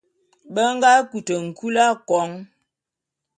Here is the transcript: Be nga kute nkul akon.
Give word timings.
Be 0.53 0.63
nga 0.75 0.91
kute 1.09 1.35
nkul 1.45 1.75
akon. 1.87 2.29